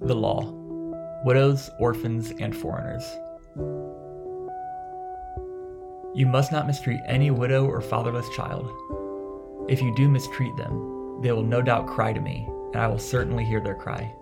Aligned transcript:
The 0.00 0.14
Law 0.14 0.52
Widows, 1.24 1.70
Orphans, 1.78 2.32
and 2.40 2.54
Foreigners. 2.54 3.04
You 6.14 6.26
must 6.26 6.50
not 6.52 6.66
mistreat 6.66 7.00
any 7.06 7.30
widow 7.30 7.64
or 7.64 7.80
fatherless 7.80 8.28
child. 8.30 8.68
If 9.68 9.80
you 9.80 9.94
do 9.94 10.08
mistreat 10.08 10.54
them, 10.56 11.22
they 11.22 11.30
will 11.30 11.44
no 11.44 11.62
doubt 11.62 11.86
cry 11.86 12.12
to 12.12 12.20
me, 12.20 12.44
and 12.74 12.82
I 12.82 12.88
will 12.88 12.98
certainly 12.98 13.44
hear 13.44 13.60
their 13.60 13.76
cry. 13.76 14.12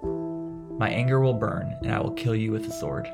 My 0.79 0.91
anger 0.91 1.21
will 1.21 1.35
burn, 1.35 1.75
and 1.83 1.91
I 1.91 2.01
will 2.01 2.13
kill 2.13 2.37
you 2.37 2.53
with 2.53 2.67
the 2.67 2.73
sword. 2.73 3.09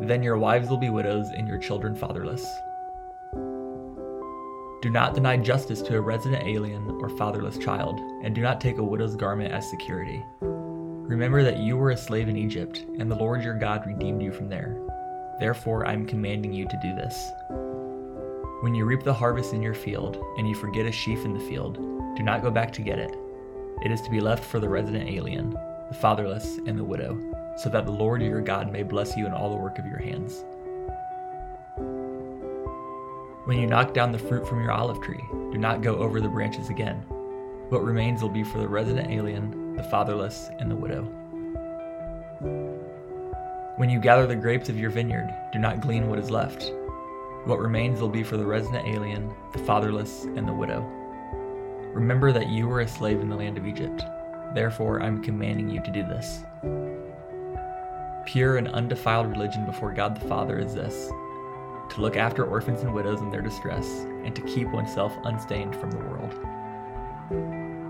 Then 0.00 0.22
your 0.22 0.38
wives 0.38 0.70
will 0.70 0.78
be 0.78 0.90
widows 0.90 1.26
and 1.36 1.46
your 1.46 1.58
children 1.58 1.96
fatherless. 1.96 2.46
Do 4.80 4.90
not 4.90 5.14
deny 5.14 5.36
justice 5.36 5.82
to 5.82 5.96
a 5.96 6.00
resident 6.00 6.44
alien 6.44 6.88
or 7.02 7.10
fatherless 7.10 7.58
child, 7.58 8.00
and 8.22 8.34
do 8.34 8.40
not 8.40 8.60
take 8.60 8.78
a 8.78 8.82
widow's 8.82 9.16
garment 9.16 9.52
as 9.52 9.68
security. 9.68 10.24
Remember 11.10 11.42
that 11.42 11.58
you 11.58 11.76
were 11.76 11.90
a 11.90 11.96
slave 11.96 12.28
in 12.28 12.36
Egypt, 12.36 12.84
and 13.00 13.10
the 13.10 13.16
Lord 13.16 13.42
your 13.42 13.54
God 13.54 13.84
redeemed 13.84 14.22
you 14.22 14.30
from 14.30 14.48
there. 14.48 14.76
Therefore, 15.40 15.84
I 15.84 15.92
am 15.92 16.06
commanding 16.06 16.52
you 16.52 16.68
to 16.68 16.80
do 16.80 16.94
this. 16.94 17.32
When 18.62 18.76
you 18.76 18.84
reap 18.84 19.02
the 19.02 19.12
harvest 19.12 19.52
in 19.52 19.60
your 19.60 19.74
field, 19.74 20.22
and 20.38 20.48
you 20.48 20.54
forget 20.54 20.86
a 20.86 20.92
sheaf 20.92 21.24
in 21.24 21.34
the 21.34 21.48
field, 21.48 21.74
do 22.14 22.22
not 22.22 22.42
go 22.42 22.50
back 22.52 22.72
to 22.74 22.82
get 22.82 23.00
it. 23.00 23.10
It 23.84 23.90
is 23.90 24.00
to 24.02 24.10
be 24.10 24.20
left 24.20 24.44
for 24.44 24.60
the 24.60 24.68
resident 24.68 25.10
alien, 25.10 25.50
the 25.88 25.96
fatherless, 26.00 26.58
and 26.68 26.78
the 26.78 26.84
widow, 26.84 27.18
so 27.56 27.68
that 27.70 27.86
the 27.86 27.92
Lord 27.92 28.22
your 28.22 28.40
God 28.40 28.72
may 28.72 28.84
bless 28.84 29.16
you 29.16 29.26
in 29.26 29.32
all 29.32 29.50
the 29.50 29.56
work 29.56 29.80
of 29.80 29.86
your 29.86 29.98
hands. 29.98 30.44
When 33.46 33.58
you 33.58 33.66
knock 33.66 33.94
down 33.94 34.12
the 34.12 34.18
fruit 34.20 34.46
from 34.46 34.62
your 34.62 34.70
olive 34.70 35.02
tree, 35.02 35.24
do 35.50 35.58
not 35.58 35.82
go 35.82 35.96
over 35.96 36.20
the 36.20 36.28
branches 36.28 36.68
again. 36.68 37.02
What 37.70 37.82
remains 37.82 38.22
will 38.22 38.28
be 38.28 38.44
for 38.44 38.58
the 38.58 38.68
resident 38.68 39.10
alien, 39.10 39.69
the 39.80 39.88
fatherless, 39.88 40.50
and 40.58 40.70
the 40.70 40.76
widow. 40.76 41.04
When 43.76 43.88
you 43.88 43.98
gather 43.98 44.26
the 44.26 44.36
grapes 44.36 44.68
of 44.68 44.78
your 44.78 44.90
vineyard, 44.90 45.34
do 45.54 45.58
not 45.58 45.80
glean 45.80 46.10
what 46.10 46.18
is 46.18 46.30
left. 46.30 46.70
What 47.46 47.60
remains 47.60 47.98
will 47.98 48.10
be 48.10 48.22
for 48.22 48.36
the 48.36 48.44
resident 48.44 48.86
alien, 48.86 49.32
the 49.54 49.58
fatherless, 49.60 50.24
and 50.24 50.46
the 50.46 50.52
widow. 50.52 50.82
Remember 51.94 52.30
that 52.30 52.50
you 52.50 52.68
were 52.68 52.80
a 52.80 52.88
slave 52.88 53.20
in 53.20 53.30
the 53.30 53.36
land 53.36 53.56
of 53.56 53.66
Egypt. 53.66 54.04
Therefore, 54.54 55.00
I'm 55.00 55.24
commanding 55.24 55.70
you 55.70 55.82
to 55.82 55.90
do 55.90 56.02
this. 56.02 56.40
Pure 58.26 58.58
and 58.58 58.68
undefiled 58.68 59.30
religion 59.30 59.64
before 59.64 59.94
God 59.94 60.14
the 60.14 60.28
Father 60.28 60.58
is 60.58 60.74
this 60.74 61.10
to 61.88 62.02
look 62.02 62.16
after 62.16 62.44
orphans 62.44 62.82
and 62.82 62.94
widows 62.94 63.22
in 63.22 63.30
their 63.30 63.40
distress, 63.40 63.86
and 64.24 64.36
to 64.36 64.42
keep 64.42 64.68
oneself 64.68 65.16
unstained 65.24 65.74
from 65.74 65.90
the 65.90 65.96
world. 65.96 67.89